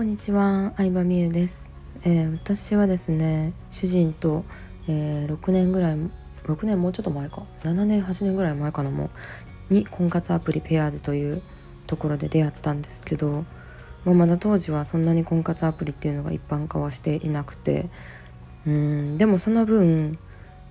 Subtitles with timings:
[0.00, 1.68] こんにちは、相葉美優です、
[2.04, 4.46] えー、私はですね、主人と、
[4.88, 5.96] えー、6年ぐらい、
[6.44, 9.10] 6年もうちょっと前か、7年、8年ぐらい前かなも
[9.68, 11.42] に婚活アプリペアーズという
[11.86, 13.44] ところで出会ったんですけど、
[14.06, 17.90] まあ、まだ当時はそんなに婚活アプリっていうのが一般化はしていなくて、
[18.66, 20.18] うんでもその分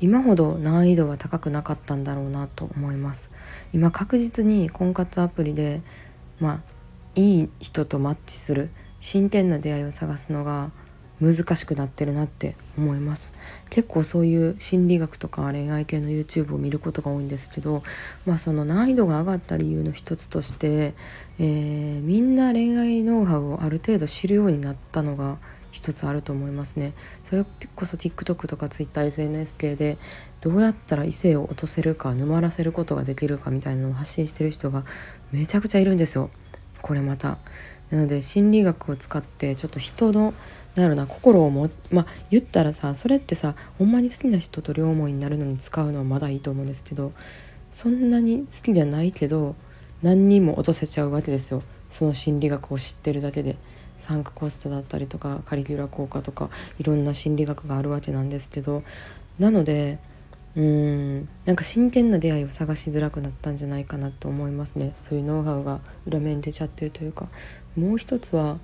[0.00, 3.30] 今ほど難易度は高くなかったんだろうなと思います。
[3.74, 5.82] 今確実に婚活アプリで
[6.40, 6.60] まあ
[7.14, 10.70] いい人とマッチする真剣な出会いを探すのが
[11.20, 13.32] 難しくなってるなって思います。
[13.70, 17.82] 結構そういう心理学とか恋愛系の YouTube を見ることが多いんですけど、
[18.24, 20.94] まあ、その難易度が上がった理由の一つとして、
[21.38, 25.38] えー、みんな恋愛ノウハウをある程度知るようになったのが
[25.72, 26.94] 一つあると思いますね。
[27.24, 27.44] それ
[27.74, 29.98] こそ TikTok とか TwitterSNS 系で
[30.40, 34.84] どうやったら異性を落とせるか沼らせることができるかみたいなのを発信してる人が
[35.32, 36.30] めちゃくちゃいるんですよ。
[36.80, 37.38] これまた。
[37.90, 40.34] なので心理学を使ってちょっと人の
[40.74, 47.12] なるな心をもまあ言ったらさそれってさほんまに好きな人と両思いになるのに使うのはまだいいと思うんですけど
[47.70, 49.56] そんなに好きじゃないけど
[50.02, 53.56] 何人も落とせちゃうわけですよその心理学を知ってるだけで。
[53.98, 58.84] サンクコストだったりとかカリキュラ効果とかいろんな心理学があるわけなんですけど
[59.38, 59.98] なので
[60.56, 61.28] うん。
[61.44, 64.94] なんか真剣な出会いを探しづらくなったんじゃないかなと思いますね。
[65.02, 67.28] そういうノウハウが裏面に出ちゃってるというか。
[67.76, 68.58] もう一つは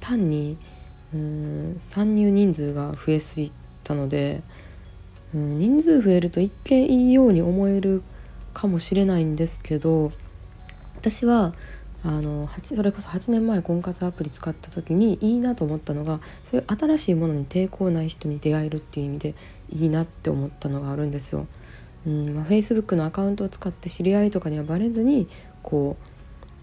[0.00, 0.56] 単に
[1.14, 4.42] うん参入人数が増えすぎたので
[5.34, 8.02] うん人数増えると一見いいように思える
[8.52, 10.12] かもしれないんですけど
[10.96, 11.54] 私は
[12.04, 19.34] あのそれこそ8年前婚活アプリ使った時にいいなと思ったのがそういう新しいものに抵抗ない人に出会えるっていう意味で
[19.70, 21.46] いいなって思ったのがあるんですよ。
[22.06, 25.28] うんまあ、Facebook のアカウントを使って知り合いとかにはバレずに
[25.62, 25.96] こ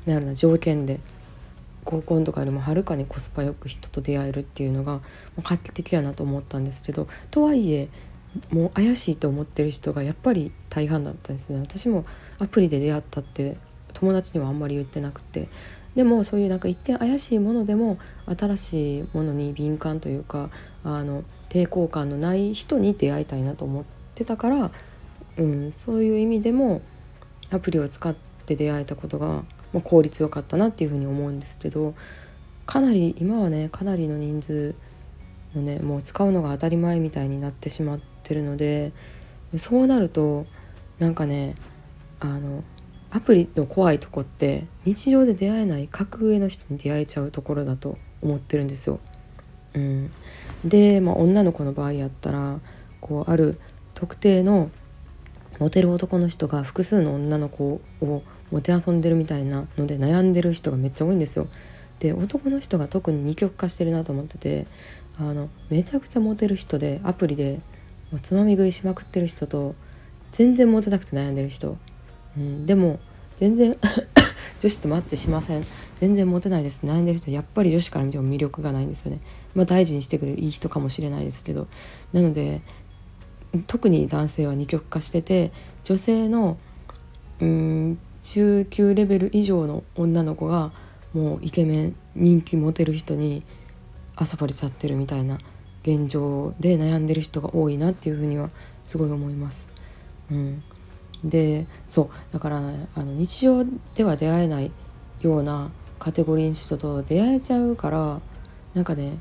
[0.08, 1.00] うなるな条件で
[1.84, 5.02] 合コンとかよりもはるかにコスパよく人と出会えるっていうのが
[5.44, 7.90] 画期的やなと思ったんですけどとはいえ
[8.52, 12.06] もう怪しいと思ってる人がやっぱり大半だったんですね私も
[12.40, 13.58] アプリで出会ったって
[13.94, 15.47] 友達にはあんまり言ってなくて
[15.96, 20.50] でもそういうなんか一見怪しいものでも新しいものに敏感というか
[20.84, 21.24] あの
[21.55, 23.83] 抵抗感のない人に出会いたいなと思っ
[24.13, 24.71] てたから、
[25.38, 26.81] うん、そういう意味でも
[27.49, 28.13] アプリを使っ
[28.45, 31.95] て出会えたことが、ま、効率よかったなっていうふうに思うんですけど
[32.66, 34.75] かなり今はねかなりの人数
[35.55, 38.91] のねもう使うのが当たり前みたいになってしまってるので
[39.55, 40.45] そうなると
[40.99, 41.55] なんかね
[42.19, 42.66] あの
[43.11, 48.99] アプリの怖いとこって日常で出会えない格上の人に出会えちゃうところだと思ってるんですよ。
[49.75, 50.12] うん、
[50.63, 52.59] で、まあ、女の子の場合やったら
[53.02, 53.59] こうある
[53.94, 54.69] 特定の
[55.59, 61.47] モテる男の人が複数の女の子をもてあそんでるみたいなので悩んでる人がめっちゃ多いんですよ。
[62.00, 64.68] で男の人が特に二極化してるなと思ってて
[65.18, 67.62] あのめちゃくちゃモテる人でアプリで
[68.12, 69.75] もうつまみ食いしまくってる人と
[70.31, 71.78] 全然モテなくて悩んでる人。
[72.38, 73.00] うん、でも
[73.38, 73.78] 全然
[74.59, 75.66] 女子とマッチしません。
[75.95, 76.81] 全然モテないです。
[76.83, 79.19] 悩んでる人やっぱり女子から見ても魅力がないんですよね。
[79.53, 81.67] まあ大事にしてくれるいい人かもしれないですけど。
[82.13, 82.61] なので
[83.67, 85.51] 特に男性は二極化してて
[85.84, 86.57] 女性の
[87.39, 90.72] うん中級レベル以上の女の子が
[91.13, 93.44] もうイケメン人気モテる人に
[94.19, 95.38] 遊ばれちゃってるみたいな
[95.84, 98.50] 現状で悩んでる人が多いなっていうふうには
[98.84, 99.69] すごい思います。
[100.31, 100.63] うん。
[101.23, 102.09] でそう。
[102.34, 104.72] だから、あの日常では出会えない
[105.22, 105.69] ような
[106.00, 108.22] カテゴリーの人と出会えちゃうから
[108.73, 109.17] なんかね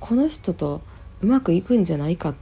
[0.00, 0.82] この人と
[1.20, 2.34] うまくいくんじゃないかっ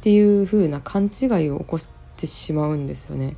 [0.00, 3.36] ていう風な勘違いを起こしてしまうんですよね。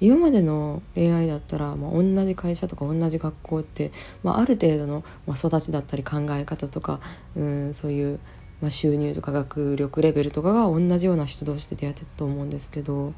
[0.00, 3.92] 今までの恋愛だったら、まあ、同じ会社とか同じ学校って、
[4.24, 6.98] まあ、ある程度の、まあ、育ちだったり考え方とか
[7.36, 8.18] うんそういう、
[8.60, 13.14] まあ、収入とか学力レベルとかが同じような人同士で出会ってたと思うんですけど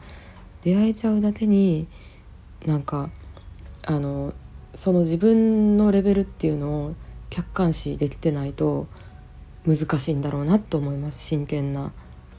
[0.60, 1.88] 出会えちゃうだけに
[2.66, 3.08] なんか
[3.86, 4.34] あの
[4.74, 6.94] その自分のレベルっていうのを
[7.30, 8.86] 客観視できてないと
[9.66, 11.24] 難しいんだろうなと思います。
[11.24, 11.92] 真剣な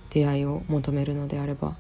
[0.10, 1.76] 出会いを求めるのであれば。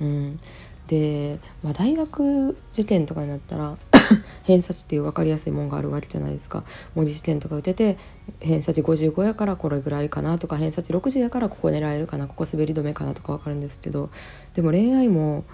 [0.00, 0.40] うん、
[0.88, 3.76] で、まあ、大学受験とかになったら
[4.44, 6.64] 偏差値っていう分かりやすいもんがあるわけじゃないですか。
[6.94, 7.96] 文字試験とか打てて
[8.40, 14.10] 偏差値55やからこれぐらいかなとか偏差値60やからここ狙えるかなここ滑り止めかなとか分かるんですけど
[14.54, 15.44] でも恋愛も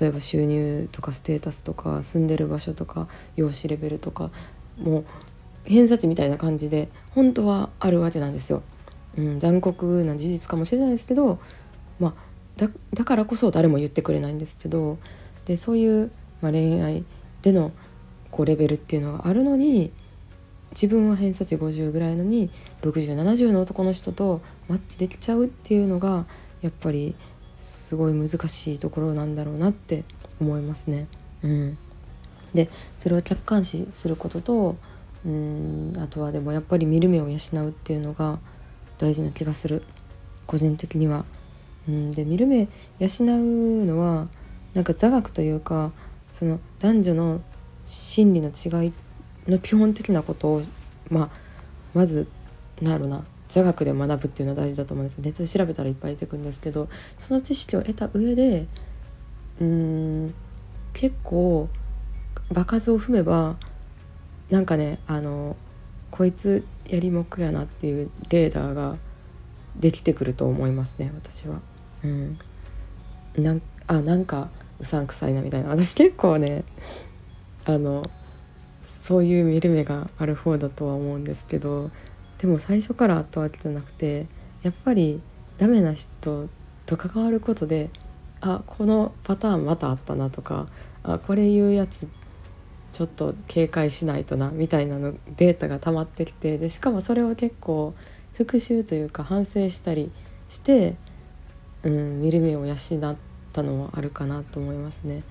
[0.00, 4.30] 例えば収入とかステータスとか住んでる場所とか容姿レベルとか
[4.78, 5.04] もう
[5.64, 8.62] 偏差値みたいな感じで本当はあるわけなんですよ。
[9.18, 11.40] うん、残酷な事実かもしれないですけど、
[11.98, 12.14] まあ、
[12.56, 14.98] だだからこそ誰も言ってくれないんですけど
[15.46, 17.04] でそういう、まあ、恋愛
[17.42, 17.72] での
[18.30, 19.90] こうレベルっていうのがあるのに
[20.70, 22.50] 自分は偏差値50ぐらいのに
[22.82, 26.26] 6070の男の人とマッチできちゃうっていうのが
[26.62, 27.16] やっぱり
[27.60, 30.04] すごい難しいところなんだろうなって
[30.40, 31.06] 思いますね。
[31.42, 31.78] うん、
[32.54, 34.76] でそれを客観視することと
[35.24, 37.36] うんあとはでもやっぱり見る目を養
[37.66, 38.38] うっていうのが
[38.98, 39.82] 大事な気がする
[40.46, 41.24] 個人的には。
[41.88, 42.68] うん、で見る目
[42.98, 44.28] 養うのは
[44.74, 45.92] なんか座学というか
[46.30, 47.40] その男女の
[47.84, 48.92] 心理の違い
[49.48, 50.62] の基本的なことを、
[51.08, 51.30] まあ、
[51.94, 52.28] まず
[52.80, 56.88] なるな座学で学ぶっていうのは大事だと思うんです熱調べたらいっぱい出てくるんですけど
[57.18, 58.66] その知識を得た上で
[59.60, 60.34] うん
[60.92, 61.68] 結構
[62.52, 63.56] 場数を踏めば
[64.50, 65.56] なんかねあの
[66.10, 68.96] こいつやりもくやなっていうレーダーが
[69.76, 71.60] できてくると思いますね私は。
[72.02, 72.38] うん、
[73.36, 74.48] なんあなんか
[74.80, 75.70] うさんくさいなみたいな。
[75.70, 76.64] 私結構ね
[77.64, 78.02] あの
[78.84, 81.90] そういう見る目がある方だとは思うんですけど
[82.40, 84.26] でも最初から後分けじゃなくて
[84.62, 85.20] やっぱり
[85.58, 86.48] ダメな人
[86.86, 87.90] と関わることで
[88.40, 90.66] あこのパターンまたあったなとか
[91.02, 92.08] あこれ言うやつ
[92.92, 97.94] ちょっと警戒しないとなみたいなのデータが溜まってきてでしかもそれを結構
[98.32, 100.10] 復習というか反省したり
[100.48, 100.96] して、
[101.82, 103.16] うん、見る目を養っ
[103.52, 105.22] たのはあるかなと思いますね。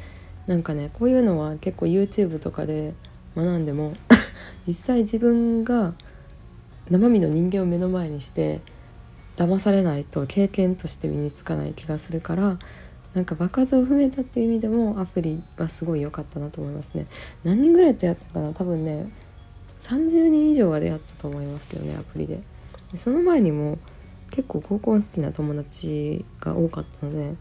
[0.47, 2.93] なんかねこういうのは結構 YouTube とかで
[3.35, 3.93] 学んでも
[4.67, 5.93] 実際自分が
[6.89, 8.61] 生身の人間を目の前にして
[9.37, 12.57] 騙されないと経験として身につかない気がするから
[13.13, 17.07] なんか爆発を踏めたっていう意味でもアプリはすごい良かったなと思いますね。
[17.43, 18.53] 何人ぐらいとやったかな？
[18.53, 19.09] 多分ね
[19.83, 22.41] 30人以上は出会ったと思いますけどねアプリで。
[22.91, 23.79] でその前にも
[24.29, 27.35] 結構合コン好きな友達が多かったので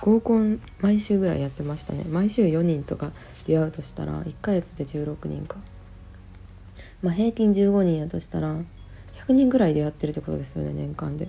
[0.00, 2.04] 合コン毎週ぐらいやってましたね。
[2.04, 3.10] 毎週4人とか
[3.46, 5.56] 出会うとしたら1ヶ月で16人か。
[7.02, 8.54] まあ平均15人やとしたら
[9.26, 11.28] 100人ぐらい出会ってるってことですよね年間で。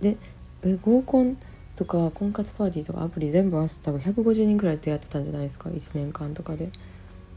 [0.00, 0.16] で
[0.62, 1.38] え合コン
[1.76, 6.70] とか婚活パーティーとかアプリ全部合わせて多分150人ぐらい出会ってたんじゃないですか1年間とかで。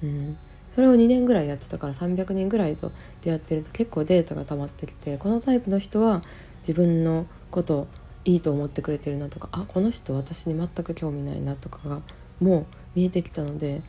[0.03, 0.37] うん。
[0.75, 2.91] それを2年ぐらいやってたから300人ぐらいと
[3.21, 6.23] 出会ってると結構データが溜まってきてこのタイプの人は
[6.61, 7.87] 自分のこと
[8.25, 12.01] いいと思ってくれてるなとかあこの人私に全く興味ないなとかが
[12.39, 12.65] もう
[12.95, 13.83] 見えてきたので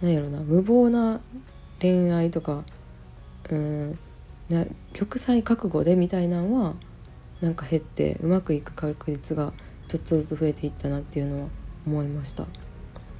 [0.00, 1.20] なんやろな無謀な
[1.80, 2.64] 恋愛とか
[3.48, 3.98] うん。
[4.50, 6.74] な玉砕覚悟でみたいなのは
[7.40, 9.52] なんか減ってうまくいく確率が
[9.88, 11.48] ちょっとずつ増えていったなっていうのは
[11.86, 12.46] 思いました。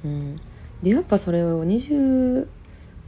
[0.03, 0.39] うん、
[0.83, 2.47] でやっぱそれを20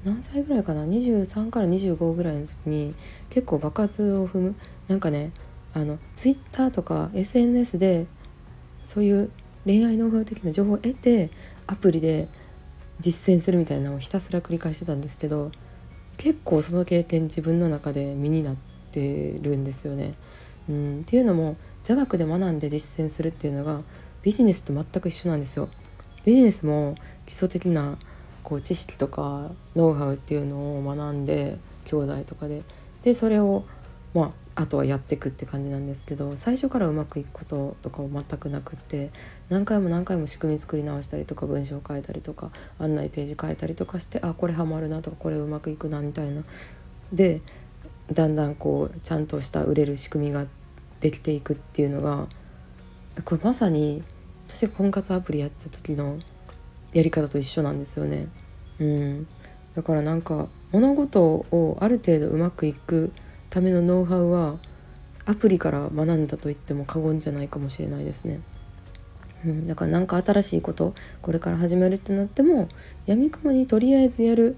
[0.05, 2.93] 何歳ぐらいかな？23から25ぐらいの時に
[3.29, 4.55] 結構爆発を踏む。
[4.87, 5.31] なんかね
[5.73, 8.05] あのツイッターとか SNS で
[8.83, 9.31] そういう
[9.65, 11.29] 恋愛ノウハウ的な情報を得て
[11.67, 12.27] アプリで
[12.99, 15.51] 実践するみたいなのをひたすら繰り返してたんですけど
[16.17, 18.55] 結構その経験自分の中で身になっ
[18.91, 20.13] てるんですよね。
[20.69, 23.81] うん、っていうのも座学で学んで実践するっていうのが
[24.21, 25.69] ビジネスと全く一緒なんですよ。
[26.25, 26.95] ビジネスも
[27.25, 27.97] 基礎的な
[28.43, 32.63] こう知識とかノウハウっていうのを学んで兄弟とかで
[33.03, 33.65] でそれを
[34.13, 39.09] まああとはやっていくって感じなんですけど最初からうまくいくこととかも全くなくって
[39.49, 46.43] 何回も何回も仕組み作り直したりとか文章を変えたりとか案内ページ変えたりとかしてあこれハマるなとかこれうまくいくなみたいな
[47.11, 47.41] で
[48.11, 50.45] だんだんこうちゃんとした売れる仕組みが
[50.99, 52.27] できていくっていうのが
[53.25, 54.03] これまさに
[54.47, 56.19] 私が婚活アプリやった時の
[56.93, 58.27] やり方と一緒なんですよね。
[58.79, 59.27] うん、
[59.75, 63.11] だからなんか物事をある程度うまくいく
[63.53, 64.57] ためのノウハウは
[65.25, 68.39] アプリから学んだと言っても過言じゃないかもしれないですね。
[69.45, 72.67] うん、だから何か新しいことこれから始めるってなっても
[73.05, 74.55] やみくもにとりあえずやる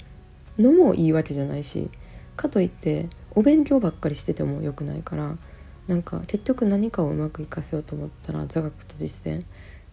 [0.57, 1.89] のもいいわけじゃないし
[2.37, 5.37] かといってお勉強ばっかりしてても良くないから
[5.87, 9.43] なんか結局何かをうまくいかせようと思ったら座学と実践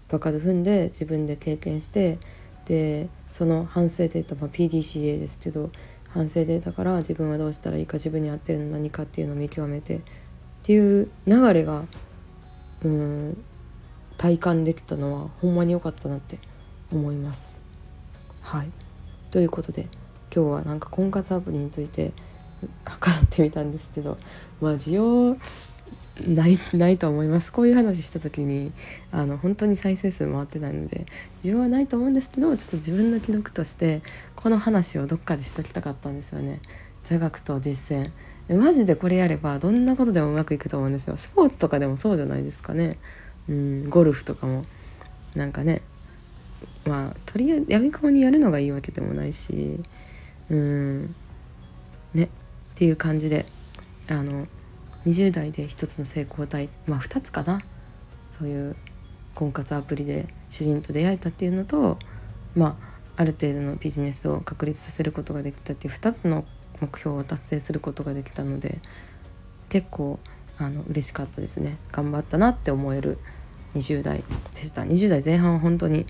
[0.09, 2.19] 場数踏んで自分で経験して
[2.67, 5.73] でその反省データ、まあ、PDCA ですけど
[6.14, 10.00] 反省データから自分はどうしたらいいか自分に合ってるの何かっていうのを見極めてっ
[10.62, 11.85] ていう流れが
[12.85, 13.45] うん
[14.16, 16.38] 体感できたのはほんまに良かったなって
[16.92, 17.61] 思います。
[18.42, 18.71] はい
[19.31, 19.88] ということで
[20.35, 22.12] 今日はなんか婚活アプリについて
[22.85, 24.19] 語ってみたんですけど
[24.61, 25.37] まあ需要
[26.21, 27.50] ないないと思います。
[27.50, 28.73] こういう話した時に
[29.11, 31.07] あの本当に再生数回ってないので
[31.42, 34.02] 需要はないと思うんですけどちょっと自分の記録として
[34.37, 36.61] この話をどっかでしときたかったんですよね。
[37.02, 38.11] 座学と実践。
[38.49, 41.16] マジでこれやればどんなことでもうまくいくと思うんですよ。
[41.16, 42.99] スポーツとかでもそうじゃないですかね。
[43.49, 44.62] うんゴルフとかも。
[45.35, 45.81] なんかね。
[46.85, 49.81] まあとりあえずやみくもにやるのがいいわけでもないし
[50.50, 51.14] うん
[52.12, 52.25] ね。
[52.25, 52.28] っ
[52.75, 53.47] ていう感じで
[54.09, 54.47] あの
[55.07, 56.69] 20代で一つの成功体。
[56.87, 57.63] まあ2つかな。
[58.29, 58.77] そういう
[59.35, 61.99] 婚活アプリで主人と出会えたっていうのと
[62.55, 66.45] まあある程度のビジネスを確立させることができたっていう2つの
[66.81, 68.81] 目標を達成することができたので
[69.69, 70.19] 結構
[70.59, 71.79] あの嬉しかったですね。
[71.91, 73.19] 頑張ったなって思える
[73.75, 74.23] 20代
[74.55, 74.83] でした。
[74.83, 76.07] 20代前半は本当に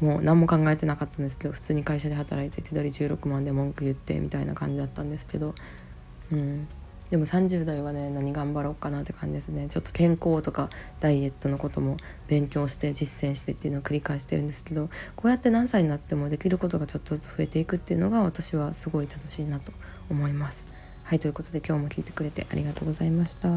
[0.00, 5.54] もう何も考えてなかったんですけど普通に会社で働いて手取り16万で文句言ってみたいな感じだったんですけど
[6.32, 6.68] うん。
[7.10, 11.96] でも30代はね何頑張ろうかなって感じですねちょっと健康とかダイエットのことも
[12.28, 19.72] 勉強して実践してっていうのを繰り返してるんですけどこうやって何歳になってもできることがちょっとずつ増えていくっていうのが私はすごい楽しいなと
[20.08, 20.66] 思います。
[21.04, 23.50] はいということで今日も聞いてくれてありがとうございました。